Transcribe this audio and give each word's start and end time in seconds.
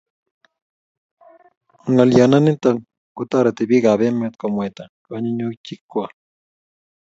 ngolyo 1.91 2.23
nitok 2.29 2.77
ko 3.15 3.21
tareti 3.29 3.63
piik 3.69 3.85
ab 3.91 4.01
emet 4.07 4.33
ko 4.39 4.45
mwaita 4.53 4.83
kanguyngunyik 5.05 5.81
kwai 5.91 6.13